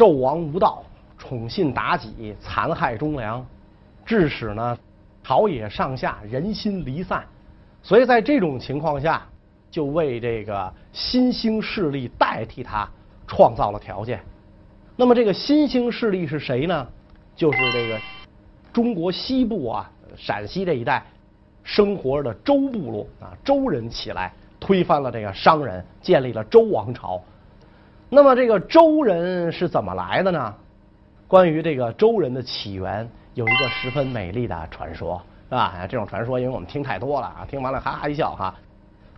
[0.00, 0.82] 纣王无道，
[1.18, 3.44] 宠信妲己，残害忠良，
[4.06, 4.78] 致使呢
[5.22, 7.22] 朝野上下人心离散。
[7.82, 9.20] 所以在这种情况下，
[9.70, 12.88] 就为这个新兴势力代替他
[13.26, 14.18] 创造了条件。
[14.96, 16.88] 那么这个新兴势力是谁呢？
[17.36, 18.00] 就是这个
[18.72, 21.04] 中国西部啊，陕西这一带
[21.62, 27.20] 生活的周部落啊，周人起来推翻了这个商人，建立了周王朝。
[28.12, 30.54] 那么这个周人是怎么来的呢？
[31.28, 35.86] 关于这个周人的起源，有一个十分美丽的传说，是吧？
[35.88, 38.54] 这种传说，因为我们听太多了啊，听完了哈哈一笑哈。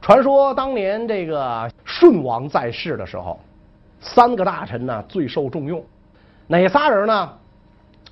[0.00, 3.40] 传说当年这个舜王在世的时候。
[4.04, 5.80] 三个大臣呢最受重用，
[6.48, 7.32] 哪仨人呢？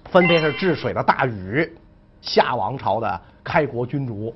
[0.05, 1.77] 分别是治水的大禹，
[2.23, 4.33] 夏王朝的开国君主；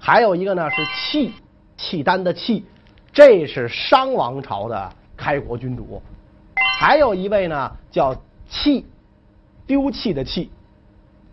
[0.00, 1.32] 还有一个呢是契，
[1.76, 2.66] 契丹的契，
[3.12, 6.00] 这是商王朝的开国君主；
[6.80, 8.16] 还有一位呢叫
[8.48, 8.86] 弃，
[9.66, 10.50] 丢弃的弃，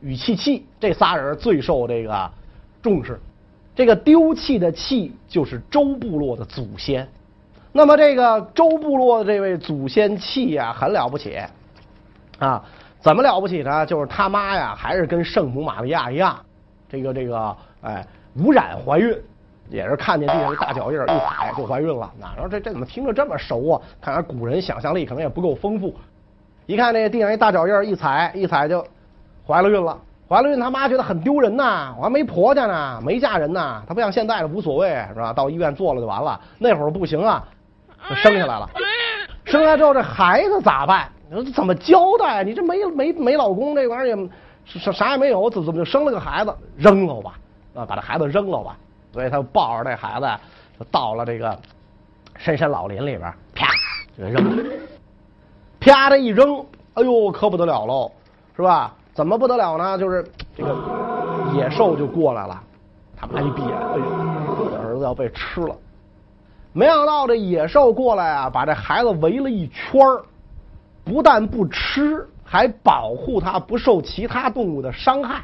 [0.02, 2.30] 与气弃，这仨人最受这个
[2.82, 3.18] 重视。
[3.74, 7.08] 这个丢弃的弃就是周部落的祖先。
[7.72, 11.40] 那么这个周部落的这位祖先弃呀，很了不起
[12.40, 12.64] 啊！
[13.00, 13.86] 怎么了不起呢？
[13.86, 16.38] 就是他妈呀，还是跟圣母玛利亚一样，
[16.90, 19.16] 这个这个哎，无染怀孕，
[19.70, 22.12] 也是看见地上一大脚印儿一踩就怀孕了。
[22.20, 23.82] 那然后这这怎么听着这么熟啊？
[24.02, 25.96] 看来古人想象力可能也不够丰富。
[26.66, 28.86] 一看这地上一大脚印儿一踩一踩就
[29.46, 33.82] 怀了孕了，怀了孕他妈觉得很丢人呐，我还没婆家呢，没嫁人呢。
[33.88, 35.32] 他不像现在的无所谓是吧？
[35.32, 36.40] 到医院做了就完了。
[36.58, 37.44] 那会儿不行啊。
[38.16, 38.70] 生下来了，
[39.44, 41.10] 生下来之后这孩子咋办？
[41.30, 42.44] 你说怎么交代？
[42.44, 44.30] 你这没没没老公，这玩意儿也
[44.66, 46.54] 啥啥也没有，怎怎么就生了个孩子？
[46.78, 47.34] 扔了吧，
[47.74, 48.78] 啊，把这孩子扔了吧。
[49.18, 50.30] 所以他抱着这孩子，
[50.78, 51.60] 就到了这个
[52.36, 53.66] 深山老林里边，啪
[54.16, 54.64] 就给扔了。
[55.80, 58.12] 啪这一扔，哎呦，可不得了喽，
[58.56, 58.94] 是吧？
[59.16, 59.98] 怎么不得了呢？
[59.98, 60.24] 就是
[60.56, 60.76] 这个
[61.56, 62.62] 野兽就过来了，
[63.20, 65.76] 他妈一闭眼，哎呦，我的儿子要被吃了。
[66.72, 70.00] 没想到这野兽过来啊，把这孩子围了一圈，
[71.04, 75.42] 不但不吃，还保护他不受其他动物的伤害。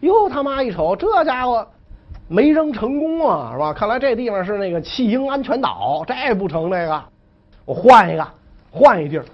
[0.00, 1.66] 哟，他妈一瞅，这家伙
[2.28, 3.72] 没扔成功啊，是吧？
[3.72, 7.02] 看来这地方是那个弃婴安全岛，这不成，这个
[7.64, 8.28] 我换一个，
[8.70, 9.24] 换一地儿，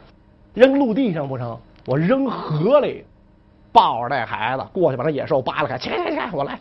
[0.54, 3.04] 扔陆地上不成，我扔河里，
[3.72, 6.58] 抱着这孩子过去，把那野兽扒拉开，切切切，我来。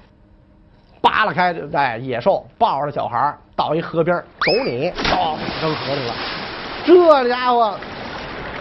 [1.01, 6.13] 扒拉开，哎，野兽抱着小孩到一河边，走你，哦，扔河里了。
[6.85, 7.77] 这家伙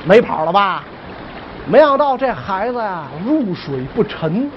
[0.05, 0.85] 没跑了吧？
[1.67, 4.51] 没想到这孩子呀，入水不沉。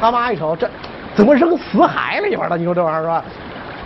[0.00, 0.68] 他妈一瞅，这
[1.14, 2.56] 怎么扔死海里边了？
[2.56, 3.24] 你说这玩意儿是吧？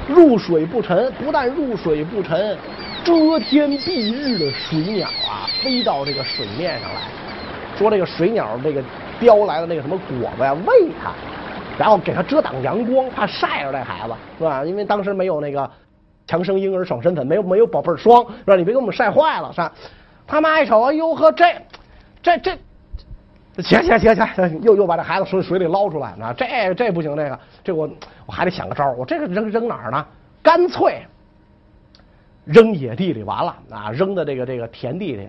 [0.09, 2.56] 入水不沉，不但入水不沉，
[3.04, 7.00] 遮天蔽日的水鸟啊，飞到这个水面上来，
[7.76, 8.82] 说这个水鸟这个
[9.19, 11.10] 叼来的那个什么果子呀，喂它。
[11.78, 14.64] 然后给它遮挡阳光，怕晒着这孩子，是吧？
[14.64, 15.70] 因为当时没有那个
[16.26, 18.56] 强生婴儿爽身粉，没有没有宝贝霜，是吧？
[18.56, 19.70] 你别给我们晒坏了，是吧？
[20.26, 21.44] 他妈一瞅，哎呦呵，这
[22.22, 22.58] 这这，
[23.59, 27.89] 行行行行，又又把这孩子从水里捞出来，那这这不行，这个这我
[28.27, 30.06] 我还得想个招，我这个扔扔哪儿呢？
[30.43, 31.03] 干脆
[32.44, 35.28] 扔野地里完了，啊，扔到这个这个田地里，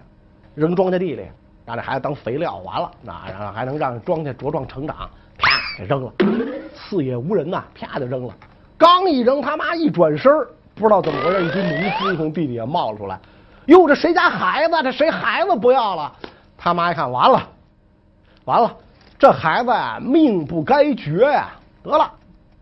[0.56, 1.26] 扔庄稼地里，
[1.66, 5.10] 让这孩子当肥料，完了，那然后还能让庄稼茁壮成长。
[5.40, 6.12] 啪给扔了，
[6.74, 8.34] 四野无人呐，啪就扔了。
[8.76, 10.32] 刚一扔，他妈一转身，
[10.74, 13.20] 不知道怎么回事，一堆农夫从地底下冒出来。
[13.68, 14.74] 哟，这谁家孩子？
[14.84, 16.12] 这谁孩子不要了？
[16.58, 17.48] 他妈一看，完了，
[18.48, 18.78] 完了，
[19.20, 21.50] 这孩子呀，命不该绝呀！
[21.84, 22.10] 得了，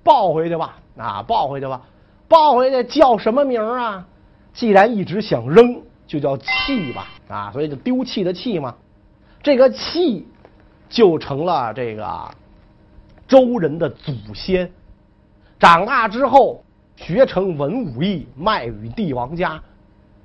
[0.04, 1.80] 抱回去吧，啊，抱回去吧，
[2.28, 4.04] 抱回去叫什么名啊？
[4.52, 8.74] 既然一直想扔，就叫弃吧，啊，所以就丢弃的弃嘛。
[9.44, 10.28] 这个弃
[10.90, 12.32] 就成了这个。
[13.28, 14.72] 周人的祖先
[15.58, 16.64] 长大之后
[16.96, 19.60] 学成文武艺，卖与帝王家，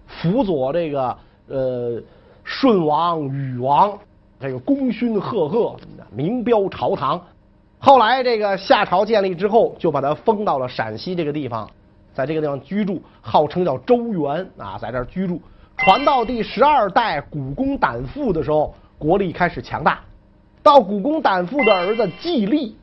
[0.06, 1.16] 辅佐这个
[1.48, 2.02] 呃
[2.44, 3.98] 舜王、禹王，
[4.40, 5.76] 这个功勋赫赫，
[6.10, 7.20] 名标朝堂。
[7.78, 11.68] 后来这个夏朝建立之后，就把他封到了陕西这个地方，
[12.14, 15.40] 在这个地方居住，号称叫周原啊，在这儿居住。
[15.76, 20.00] 传到第十二代古公胆父的时候，国力开始强大。
[20.62, 22.74] 到古公胆父的儿子季历。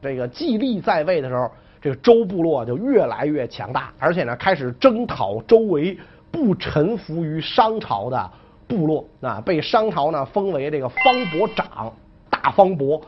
[0.00, 5.98] 这个季历在位的时候，这个周部落就越来越强大，而且呢，开始征讨周围
[6.30, 8.30] 不臣服于商朝的
[8.70, 11.02] 部落，啊，被商朝呢封为这个方
[11.32, 11.92] 伯长，
[12.30, 13.02] 大方伯，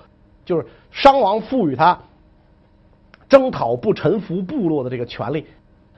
[0.45, 1.97] 就是商王赋予他
[3.29, 5.47] 征讨不臣服部落的这个权利。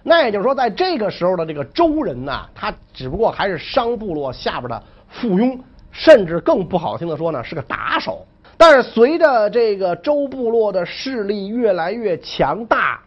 [0.03, 5.59] 那也就是说，在这个时候的这个周人呢，他只不过还是商部落下边的附庸，
[5.91, 8.27] 甚至更不好听的说呢，是个打手。
[8.59, 13.01] 但是随着这个周部落的势力越来越强大，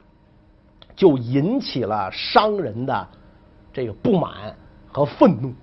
[0.96, 3.08] 就引起了商人的
[3.72, 4.54] 这个不满
[4.92, 5.54] 和愤怒。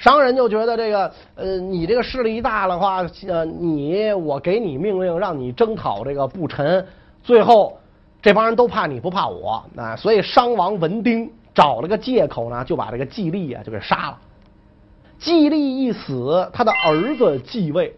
[0.00, 6.86] 商人就觉得这个呃，你这个势力一大的话，呃，你我给你命令让你征讨这个不臣，
[7.22, 7.78] 最后
[8.22, 14.18] 这帮人都怕你不怕我啊，所以商王文丁找了个借口呢，就把这个季历啊就给杀了。
[15.18, 17.94] 季历一死，他的儿子继位。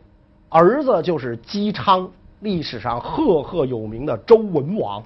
[0.49, 2.11] 儿子就是姬昌，
[2.41, 5.01] 历史上赫赫有名的周文王。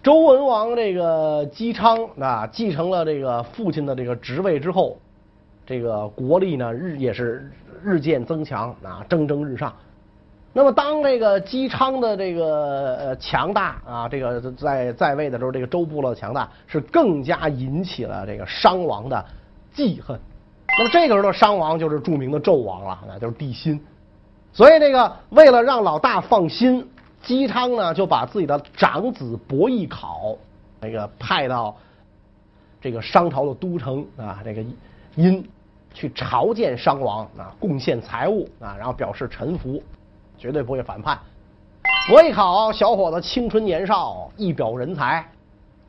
[0.00, 4.96] 周文王这个姬昌啊，继承了这个父亲的这个职位之后，
[5.70, 7.48] 这个国力呢日也是
[7.80, 9.72] 日渐增强啊，蒸蒸日上。
[10.52, 19.24] 那么当这个姬昌的这个呃强大啊，这个在在位的时候，这个周部落的强大是更加引起了这个商王的
[19.72, 20.18] 记恨。
[20.76, 23.80] 那么这个时候的商王就是著名的纣王了，那就是帝辛。
[24.52, 26.84] 所以，这个为了让老大放心，
[27.22, 30.36] 姬昌呢就把自己的长子伯邑考
[30.80, 31.76] 那个派到
[32.80, 34.64] 这个商朝的都城啊，这个
[35.14, 35.48] 殷
[35.92, 39.82] 去朝见商王啊，贡献财物啊，然后表示臣服，
[40.38, 41.18] 绝对不会反叛。
[42.08, 45.26] 伯邑考小伙子青春年少，一表人才，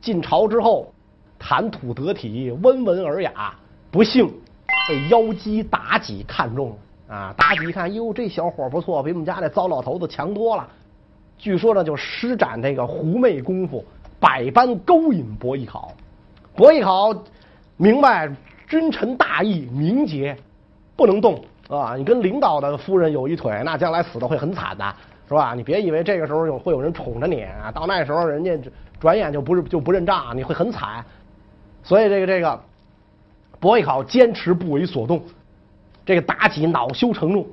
[0.00, 0.92] 进朝之后
[1.38, 3.54] 谈吐得体，温文尔雅，
[3.90, 4.26] 不幸
[4.88, 6.76] 被妖姬妲己看中。
[7.08, 10.66] 啊，妲己一看，哟，这小伙不错，比我们家那糟老头子强多了。
[11.36, 13.84] 据说呢，就施展这个狐媚功夫，
[14.18, 15.92] 百般勾引伯邑考。
[16.54, 17.14] 伯邑考
[17.76, 18.34] 明白
[18.72, 20.34] 君臣大义，名节
[20.96, 21.38] 不能动
[21.68, 21.94] 啊！
[21.94, 24.94] 你跟领导的夫人有一腿，那将来死的会很惨的，
[25.28, 25.52] 是吧？
[25.54, 28.58] 你别以为这个时候有会有人宠着你啊，到那时候人家
[28.98, 31.04] 转眼就不是就不认账，你会很惨。
[31.82, 32.58] 所以这个这个
[33.60, 35.22] 伯邑考坚持不为所动。
[36.06, 37.46] 这个妲己恼羞成怒，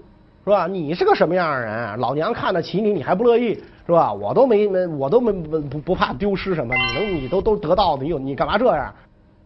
[0.46, 0.68] 是吧？
[0.68, 2.00] 你是个什么样的人？
[2.00, 3.56] 老娘看得起你，你还不乐意，
[3.86, 4.14] 是吧？
[4.14, 8.96] 我都没没，我都没不不怕丢失什么，你能你都都得到的，你有你干嘛这样？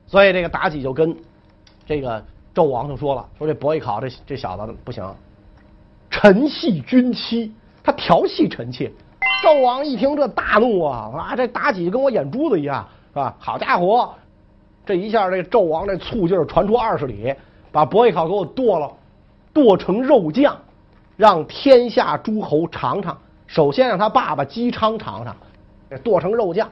[0.05, 1.15] 所以这个妲己就跟
[1.85, 5.03] 这个纣王就说了，说这伯邑考这这小子不行，
[6.09, 7.53] 臣系君妻，
[7.83, 8.91] 他调戏臣妾。
[9.44, 13.35] 纣王一听这大怒啊，啊，这妲己跟我眼珠子一样，是吧？
[13.39, 14.13] 好家伙，
[14.85, 17.33] 这一下这纣王这醋劲儿传出二十里。
[17.71, 18.88] 把伯邑考给我剁了，
[19.51, 20.56] 剁成肉酱，
[21.18, 23.18] 让天下诸侯尝尝。
[23.47, 25.36] 首先让他爸爸姬昌尝尝，
[26.03, 26.69] 剁成肉酱。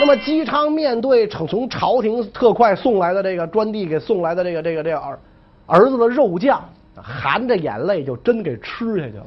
[0.00, 5.18] 那么姬昌面对从从朝廷特快送来的这个专递给送来的这个这个这个儿
[5.66, 6.62] 儿子的肉酱，
[6.94, 9.26] 含着眼泪就真给吃下去了，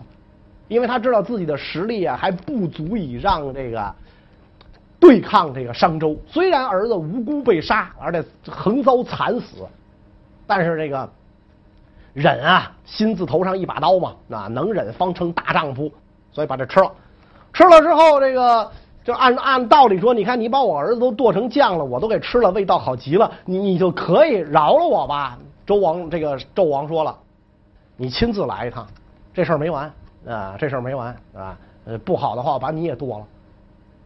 [0.67, 3.93] 因为他知道自己的实力啊还不足以让这个
[4.99, 6.17] 对抗这个商周。
[6.27, 9.67] 虽然儿子无辜被杀，而且横遭惨死。
[10.47, 11.09] 但是这个
[12.13, 15.91] 忍啊，心字头上一把刀嘛，那能忍方称大丈夫，
[16.31, 16.91] 所以把这吃了。
[17.53, 18.69] 吃了之后，这个
[19.03, 25.37] 就按按道理说，你看你把我儿子都剁成酱了，我都给吃了，味道好极了，你你就可以饶了我吧。
[25.65, 27.17] 周王这个纣王说了，
[27.97, 28.87] 你亲自来一趟，
[29.33, 29.91] 这事儿没完
[30.27, 31.57] 啊，这事儿没完啊。
[31.85, 33.25] 呃，不好的话，我把你也剁了。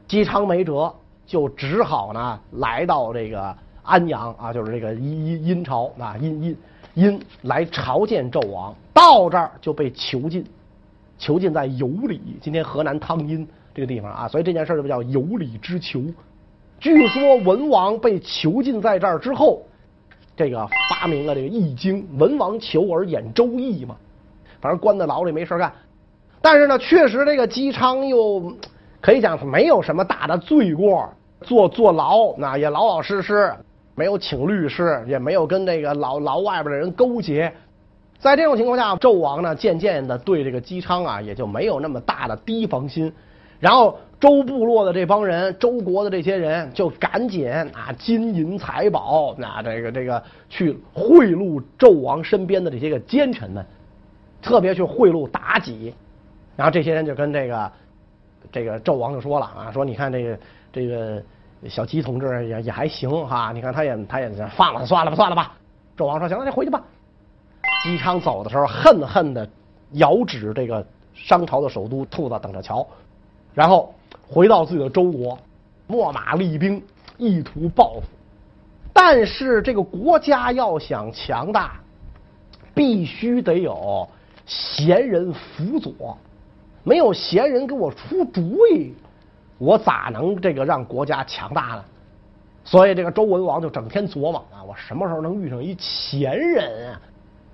[0.07, 0.93] 姬昌没辙，
[1.25, 3.55] 就只好呢来到这个。
[3.87, 6.57] 安阳啊，就是这个殷殷朝啊，殷殷
[6.95, 10.43] 殷来朝见纣王，到这儿就被囚禁，
[11.19, 16.01] 囚禁在有里，今天河南汤阴这个地方啊，所以这件事就叫有理之囚。
[16.79, 19.61] 据说文王被囚禁在这儿之后，
[20.35, 23.95] 这个发明了这个易经，文王求而演周易嘛，
[24.59, 25.71] 反正关在牢里没事干。
[26.41, 28.51] 但是呢，确实这个姬昌又
[29.01, 31.07] 可以讲没有什么大的罪过，
[31.41, 33.53] 坐坐牢那也老老实实。
[33.97, 37.49] 没有请律师，也没有跟这个牢牢外边的人勾结，
[38.19, 43.09] 在这种情况下，纣王呢渐渐的对这个姬昌啊也就没有那么大的提防心，
[43.59, 53.65] 然后周部落的这帮人，周国的这些人就赶紧啊金银财宝，那这个这个去贿赂纣王身边的这些个奸臣们，
[54.41, 55.93] 特别去贿赂妲己，
[56.55, 57.71] 然后这些人就跟这个
[58.51, 60.39] 这个纣王就说了啊，说你看这个
[60.71, 61.21] 这个。
[61.69, 65.57] 小姬同志也也还行哈，你看他也他也放了算了吧算了吧。
[65.97, 66.83] 纣王说行了，你回去吧。
[67.83, 69.49] 姬昌走的时候恨恨的
[69.93, 70.85] 遥指这个
[71.15, 72.85] 商朝的首都，兔子等着瞧。
[73.55, 73.95] 然后
[74.27, 75.39] 回到自己的周国，
[75.87, 76.83] 秣马厉兵，
[77.17, 78.03] 意图报复。
[78.93, 81.79] 但是这个国家要想强大，
[82.73, 84.07] 必须得有
[84.45, 86.17] 贤人辅佐，
[86.83, 88.93] 没有贤人给我出主意。
[89.57, 91.85] 我咋能这个让国家强大呢？
[92.65, 97.01] 所以这个周文王就整天琢磨啊，我什么时候能遇上一贤人啊？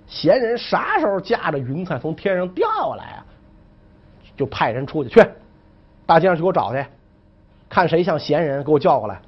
[0.08, 3.26] 贤人啥时候驾着云彩从天上掉下来啊？
[4.36, 5.22] 就派人出去去
[6.06, 6.86] 大街上去给我找去，
[7.70, 9.22] 看谁像闲人，给我叫过来。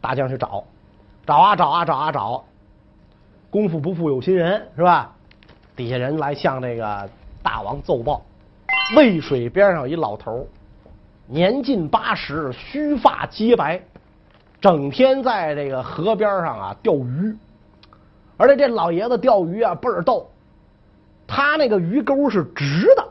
[0.00, 0.64] 大街上去找，
[1.26, 2.44] 找啊找啊找啊找，
[3.50, 5.12] 功夫不负有心人是吧？
[5.76, 7.08] 底下人来向这个
[7.42, 8.22] 大王奏报，
[8.96, 10.46] 渭水边上有一老头，
[11.26, 13.80] 年近八十，须发皆白，
[14.60, 17.36] 整天在这个河边上啊钓鱼。
[18.36, 20.28] 而且这老爷子钓鱼啊倍儿逗，
[21.26, 23.08] 他那个鱼钩是直的，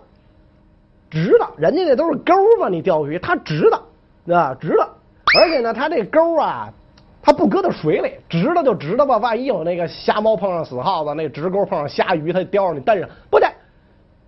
[1.14, 4.90] 直的，人家那都是钩嘛，你钓鱼它直的，啊直的，
[5.38, 6.74] 而且呢，它这钩啊，
[7.22, 13.48] 它不搁到水里，直的就直的吧，万一有那个瞎猫碰上死耗子，那直钩碰上虾鱼，它叼着你蹬上，不对，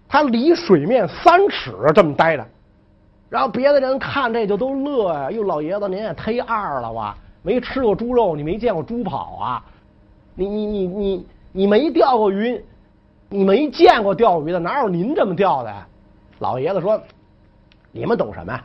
[0.08, 2.46] 他离水面三尺这么待着，
[3.30, 9.66] 然后别的人看这就都乐呀，哟，老爷子您也忒二了吧，没吃过猪肉，你没见过猪跑啊？
[10.36, 12.64] 你你你你你没钓过鱼，
[13.28, 15.74] 你没见过钓鱼的，哪有您这么钓的？
[16.40, 17.02] 老爷子说
[17.94, 18.62] ：“你们懂什么呀？”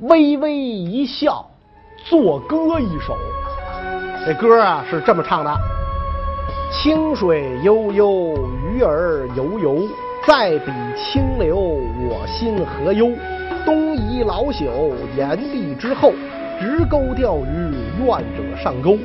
[0.00, 1.44] 微微一笑，
[2.08, 3.16] 作歌一首。
[4.24, 5.54] 这歌啊是这么唱的：
[6.72, 8.38] 清水悠悠，
[8.72, 9.88] 鱼儿游游，
[10.26, 13.10] 在比清流，我心何忧？
[13.66, 16.12] 东夷老朽，炎帝之后，
[16.58, 18.96] 直钩钓鱼，愿者上钩。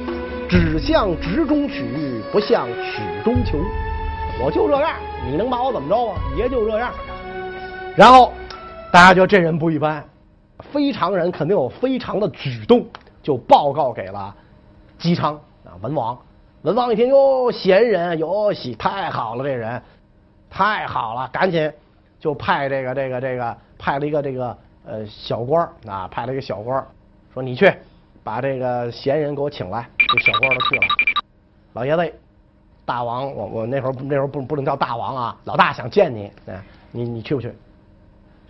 [0.47, 3.57] 只向直中取，不向曲中求。
[4.41, 4.95] 我就这样，
[5.27, 6.17] 你能把我怎么着啊？
[6.37, 6.93] 爷就这样。
[7.95, 8.33] 然后
[8.91, 10.03] 大家觉得这人不一般，
[10.71, 12.85] 非常人肯定有非常的举动，
[13.21, 14.35] 就报告给了
[14.97, 16.17] 姬昌啊文王。
[16.63, 19.81] 文王一听哟，贤人哟喜，太好了，这人
[20.49, 21.71] 太好了，赶紧
[22.19, 26.85] 就派这个这个这个派了一个这个呃小官啊，派了一个小官
[27.33, 27.71] 说你去。
[28.25, 30.81] 把这个闲人给我请来，这小官都去了。
[31.73, 32.13] 老爷子，
[32.85, 37.53] 大王，我我那会儿那会儿不不能叫大王啊，老大想见你，哎，你你去不去？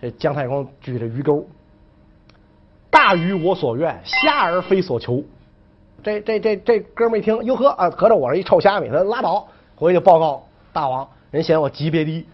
[0.00, 1.46] 这姜太公举着鱼钩，
[2.90, 5.22] 大鱼我所愿，虾儿非所求。
[6.02, 12.26] 这这这这哥们一听，哟呵啊，合着我是一臭虾米，他拉倒，回去报告大王，人嫌我级别低，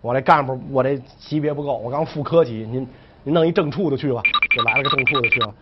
[0.00, 2.86] 我这干部我这级别不够，我刚副科级，您
[3.22, 4.20] 您弄一正处的去吧，
[4.56, 5.54] 就来了个正处的去了。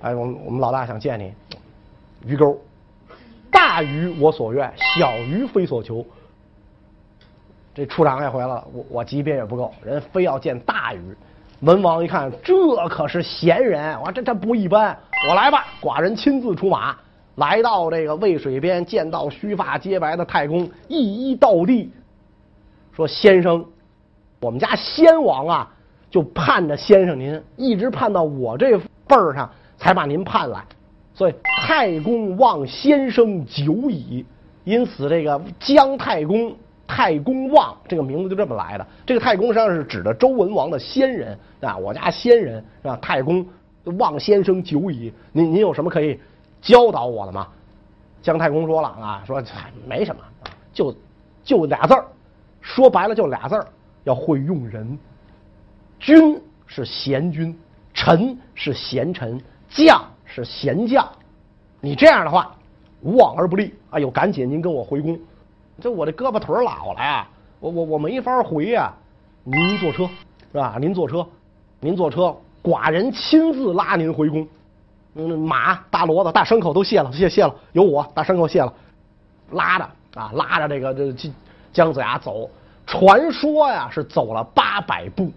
[0.00, 1.32] 哎，我们我们老大想见你，
[2.24, 2.58] 鱼钩，
[3.50, 6.06] 大鱼我所愿，小鱼非所求。
[7.78, 11.00] 这处长也回来了，我我级别也不够，人非要见大鱼。
[11.60, 12.52] 文王一看，这
[12.88, 16.96] 可是闲人，我这这不一般，我来吧，寡人亲自出马，
[17.36, 21.88] 来到这个渭水边，见到须发皆白的太公，一一道地，
[22.92, 23.64] 说：“先生，
[24.40, 25.70] 我们家先王啊，
[26.10, 30.60] 就盼着先生您，一直盼到我这辈儿上。”才把您盼来，
[31.14, 34.26] 所以太公望先生久矣，
[34.64, 36.52] 因此这个姜太公、
[36.88, 38.84] 太公望这个名字就这么来的。
[39.06, 42.98] 这个太公实际上是指的周文王的先人啊，我家先人是吧？
[43.00, 43.46] 太公
[43.98, 46.18] 望先生久矣，您您有什么可以
[46.60, 47.46] 教导我的吗？
[48.20, 49.40] 姜太公说了啊，说
[49.86, 50.22] 没什么，
[50.72, 50.92] 就
[51.44, 52.04] 就俩字儿，
[52.60, 53.66] 说白了就俩字儿，
[54.02, 54.98] 要会用人。
[56.00, 57.56] 君是贤君，
[57.94, 59.40] 臣是贤臣。
[59.70, 61.06] 将是贤将，
[61.78, 62.56] 你这样的话
[63.02, 63.74] 无往而不利。
[63.90, 65.20] 哎呦，赶紧您跟我回宫，
[65.80, 67.26] 这我这胳膊腿老了呀，
[67.60, 68.92] 我我我没法回呀。
[69.44, 70.08] 您坐车
[70.52, 70.76] 是吧？
[70.80, 71.26] 您坐车，
[71.80, 74.46] 您坐车，寡人亲自拉您回宫。
[75.14, 78.72] 嗯，马、大骡子、大牲口都卸了，卸卸了，有我大牲口卸了，
[79.52, 79.88] 拉着
[80.20, 81.30] 啊，拉着这个这
[81.72, 82.50] 姜子牙走。
[82.86, 85.30] 传说呀是走了八百步，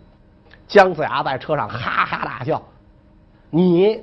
[0.68, 2.62] 姜子牙在车上哈哈大笑，
[3.50, 4.02] 你。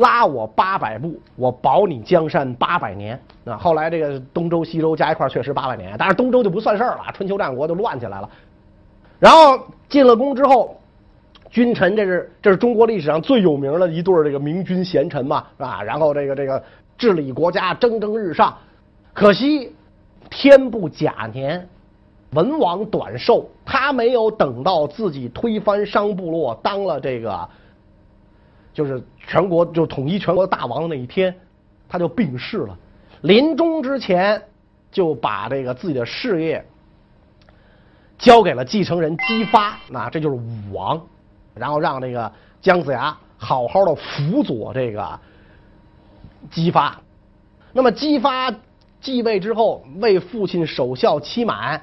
[0.00, 3.20] 拉我八百步，我保你江山八百年。
[3.44, 8.28] 啊，后来这个东周、西周加一块确实八百年，但是东周就不算事儿了，春秋战国就乱起来了。
[9.18, 10.74] 然后进了宫之后，
[11.50, 15.82] 君臣这是这是中国历史上最有名的一对这个明君贤臣嘛，是吧？
[15.82, 16.62] 然后这个这个
[16.96, 18.56] 治理国家蒸蒸日上，
[19.12, 19.74] 可惜
[20.30, 21.68] 天不假年，
[22.32, 27.46] 文王短寿，他没有等到自己推翻商部落，当了这个。
[28.72, 31.34] 就是全国就统一全国大王的那一天，
[31.88, 32.76] 他就病逝了。
[33.22, 34.42] 临终之前，
[34.90, 36.64] 就把这个自己的事业
[38.18, 41.00] 交给了继承人姬发，那这就是武王。
[41.54, 45.18] 然后让这个姜子牙好好的辅佐这个
[46.50, 46.98] 姬发。
[47.72, 48.54] 那么姬发
[49.00, 51.82] 继位之后，为父亲守孝期满，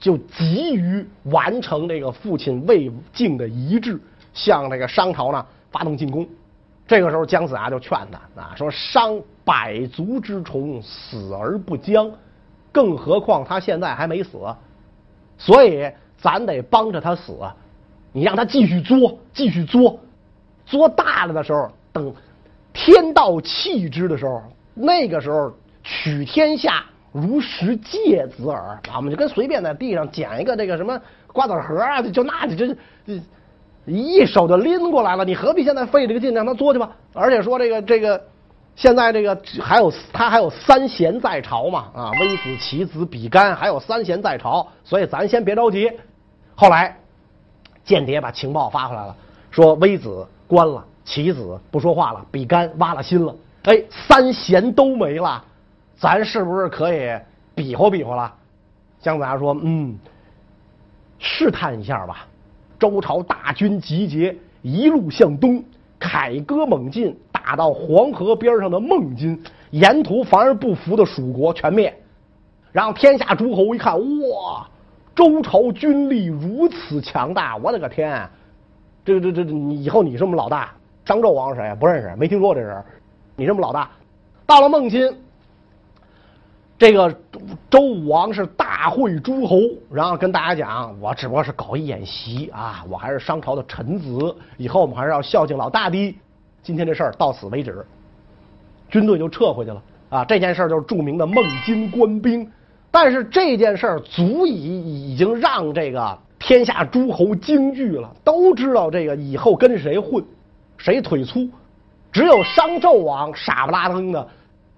[0.00, 4.00] 就急于完成这个父亲未竟的遗志，
[4.32, 5.46] 向这个商朝呢。
[5.74, 6.24] 发动进攻，
[6.86, 11.34] 这个时候姜子牙就劝他啊，说：“商百足之虫，死。
[11.34, 12.08] 而不僵。
[12.70, 14.38] 更何况他现在还没死，
[15.36, 17.36] 所以咱得帮着他死。
[18.12, 19.98] 你让他继续作，继续作，
[20.64, 22.14] 作大了的时候，等
[22.72, 24.40] 天道弃之的时候，
[24.74, 25.52] 那个时候
[25.82, 28.96] 取天下如拾芥子耳啊！
[28.96, 31.00] 我们就跟随便在地上捡一个这个什么
[31.32, 32.74] 瓜子核啊，就那就就
[33.86, 35.24] 一手就拎过来了。
[35.24, 36.90] 你何必现在费这个劲让他作去吧？
[37.12, 38.22] 而且说这个这个。
[38.76, 45.88] 现在这个还有他还有三贤在朝嘛啊，微子、棋子、比干还有三贤在朝，所以咱先别着急。
[46.56, 46.98] 后来
[47.84, 49.14] 间谍把情报发回来了，
[49.52, 55.44] 说微子关了，棋子不说话了，比干挖了心了，哎，三贤都没了，
[55.96, 57.16] 咱是不是可以
[57.54, 58.34] 比划比划了？
[59.00, 59.96] 姜子牙说：“嗯，
[61.20, 62.26] 试探一下吧。”
[62.84, 65.64] 周朝大军集结，一路向东，
[65.98, 67.16] 凯歌猛进。
[67.32, 71.94] 打到黄河边上的孟津，沿途凡是不服的蜀国全灭，
[72.72, 74.66] 然后天下诸侯一看，哇，
[75.14, 78.28] 周朝军力如此强大，我的个天！
[79.02, 80.72] 这这这，你以后你是我们老大，
[81.06, 81.74] 商纣王是谁？
[81.78, 82.82] 不认识，没听说过这人。
[83.36, 83.90] 你是我们老大，
[84.46, 85.10] 到了孟津，
[86.78, 87.14] 这个
[87.74, 89.58] 周武王是大会诸侯，
[89.90, 96.16] 然后跟大家讲，我只不过是搞一演习啊，我还是商朝的臣子，以后我们还是要孝敬老大的。
[96.62, 97.84] 今天这事儿到此为止，
[98.88, 100.24] 军队就撤回去了啊！
[100.24, 102.48] 这件事儿就是著名的孟津官兵，
[102.92, 104.52] 但是这件事儿足以
[105.12, 110.24] 已经让这个天下诸侯惊惧了，都知道这个以后跟谁混，
[110.78, 111.48] 谁腿粗。
[112.12, 114.28] 只有商纣王傻不拉登的，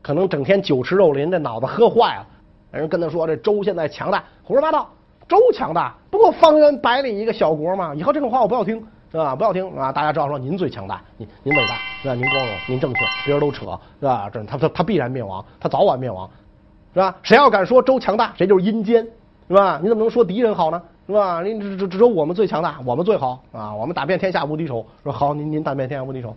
[0.00, 2.26] 可能整天酒池肉林，这脑子喝坏了。
[2.70, 4.88] 人跟他说这周现在强大，胡说八道，
[5.28, 8.84] 周强大不过方圆百里一个小国嘛，以后这种话我不要听。
[9.08, 9.36] 是吧？
[9.36, 9.92] 不要听啊！
[9.92, 12.14] 大家知道说您最强大，您您伟大，是吧？
[12.14, 14.28] 您光荣，您正确，别人都扯，是吧？
[14.30, 16.28] 这他他他必然灭亡，他早晚灭亡，
[16.92, 17.16] 是吧？
[17.22, 19.06] 谁要敢说周强大，谁就是阴间，
[19.46, 19.78] 是吧？
[19.80, 20.82] 你怎么能说敌人好呢？
[21.06, 21.40] 是吧？
[21.40, 23.72] 您只只只有我们最强大，我们最好啊！
[23.72, 24.84] 我们打遍天下无敌手。
[25.04, 26.36] 说好，您您打遍天下无敌手。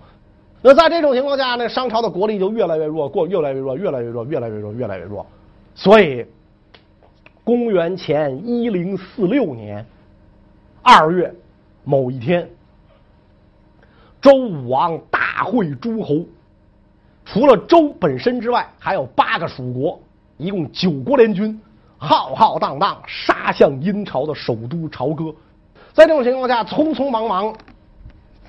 [0.61, 5.25] 那在这种情况下，那商朝的国力就越来越弱，过越来越弱，越来越弱，越来越弱，越来越弱。
[5.79, 6.25] 所以，
[7.41, 9.85] 公元前一零四六年
[10.81, 11.33] 二月
[11.85, 12.49] 某一天。
[14.19, 16.25] 周武王大会诸侯，
[17.23, 19.97] 除了周本身之外，还有八个蜀国，
[20.35, 21.57] 一共九国联军，
[21.97, 25.33] 浩浩荡荡杀向殷朝的首都朝歌。
[25.93, 27.55] 在这种情况下，匆匆忙忙，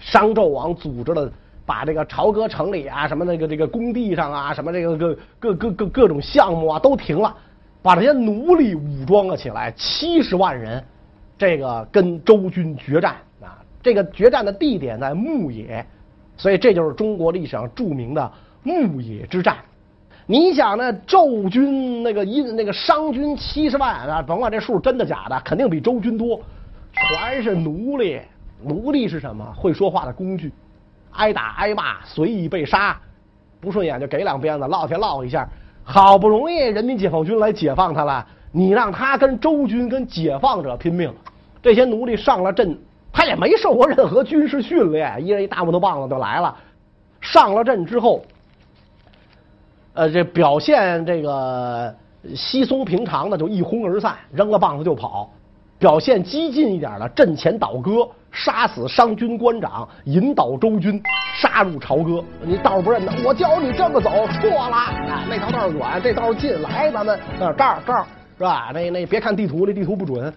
[0.00, 1.32] 商纣王组织了，
[1.70, 7.32] 把这个朝歌城里啊，什么那个这个工地上啊，什么这个各各各各各种项目啊，都停了，
[7.80, 10.84] 把这些奴隶武装了起来，七十万人，
[11.38, 13.62] 这个跟周军决战啊。
[13.80, 15.86] 这个决战的地点在牧野，
[16.36, 18.32] 所以这就是中国历史上著名的
[18.64, 19.56] 牧野之战。
[20.26, 20.92] 你想呢？
[21.06, 26.40] 周军那个殷那个商军七十万啊，甭管这数真的假的，肯定比周军多，
[26.92, 28.20] 全是奴隶。
[28.64, 29.44] 奴隶是什么？
[29.54, 30.52] 会说话的工具，
[31.12, 32.98] 挨打挨骂，随意被杀，
[33.60, 35.48] 不顺眼就给两鞭子，落下落一下。
[35.82, 41.12] 好不容易人民解放军来解放他了，你让他跟周军跟解放者拼命，
[41.62, 42.78] 这些奴隶上了阵。
[43.12, 46.56] 他也没受过任何军事训练，一人一大木头棒子就来了。
[47.20, 48.22] 上了阵之后，
[49.94, 51.92] 呃，这表现这个
[52.36, 55.28] 稀松平常的就一哄而散，扔了棒子就跑；
[55.80, 61.02] 表现激进一点的，阵前倒戈，杀死商军官长，引导周军
[61.40, 62.22] 杀入朝歌。
[62.42, 65.24] 你道不认得，我教你这么走，错了啊！
[65.26, 68.04] 那条道远，这道近，来，咱们那这儿这儿
[68.36, 68.70] 是吧？
[68.74, 70.30] 那那别看地图，那地图不准，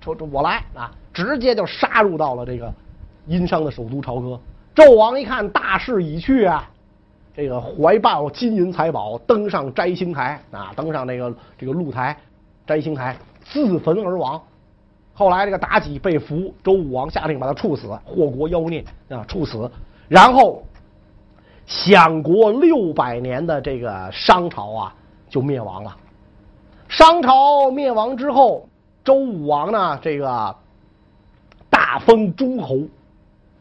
[0.00, 0.90] 说这我来啊！
[1.12, 2.74] 直接就杀入到了这个
[3.26, 4.40] 殷商的首都朝歌。
[4.74, 6.68] 纣王一看大势已去啊，
[7.32, 12.16] 这个怀抱金银财宝登上摘星台啊，登上那个这个露台
[12.66, 14.42] 摘星台，自焚而亡。
[15.14, 19.70] 后来这个妲己被俘，周武王下令把他处死，祸国妖孽啊，处死。
[20.08, 20.62] 然后
[21.64, 24.94] 享国六百年的这个商朝啊
[25.30, 25.96] 就灭亡了。
[26.88, 28.68] 商朝灭亡之后，
[29.02, 30.54] 周武王呢这个。
[31.70, 32.78] 大封诸侯，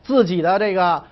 [0.04, 1.04] 自己的这个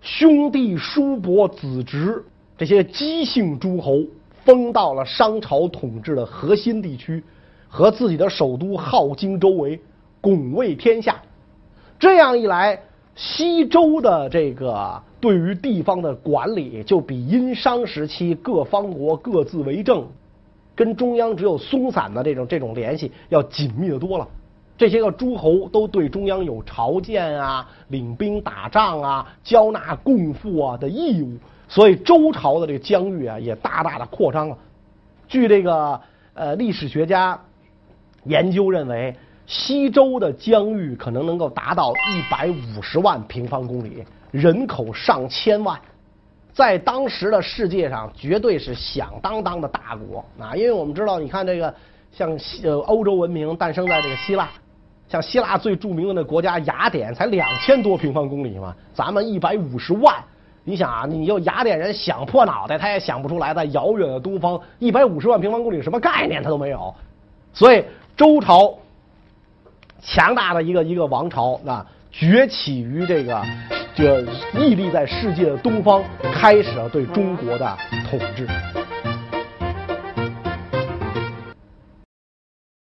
[0.00, 2.24] 兄弟、叔伯、子侄
[2.56, 4.00] 这些姬姓诸侯
[4.44, 7.22] 封到了商朝统治的核心地区
[7.68, 9.80] 和自己的首都镐京周围，
[10.20, 11.16] 拱卫天下。
[11.98, 12.80] 这样一来，
[13.14, 20.06] 西周的这个对于地方的管理就比殷商时期各方国各自为政，
[20.74, 24.26] 跟中央只有松散的这种这种联系要紧密的多了。
[24.76, 31.36] 这些个诸侯都对中央有朝见啊、领兵打仗啊、交纳贡赋啊的义务，
[31.68, 34.56] 所以周朝的这个疆域啊也大大的扩张了。
[35.26, 36.00] 据这个
[36.32, 37.36] 呃历史学家
[38.28, 39.14] 研究认为，
[39.46, 45.80] 西周的疆域可能能够达到一百五十万平方公里，人口上千万，
[46.52, 50.54] 在当时的世界上绝对是响当当的大国啊！
[50.54, 51.74] 因为我们知道，你看这个
[52.12, 54.50] 像西呃欧洲文明诞生在这个希腊，
[55.08, 60.14] 像希腊最著名的那国家雅典才两千多平方公里嘛，咱们一百五十万。
[60.64, 66.94] 你想啊，你就雅典人想破脑袋，他也想不出来，在遥远的东方，一百五十万平方公里什么概念他都没有。
[67.54, 67.82] 所以
[68.18, 68.76] 周朝
[70.02, 73.40] 强大的一个一个王朝啊，崛起于这个
[73.94, 74.22] 这
[74.58, 76.02] 屹立在世界的东方，
[76.34, 77.78] 开始了对中国的
[78.10, 78.44] 统治。